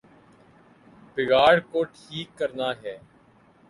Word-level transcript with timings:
بگاڑ 1.13 1.53
کو 1.71 1.83
ٹھیک 1.93 2.37
کرنا 2.37 2.69
ہے۔ 2.83 2.97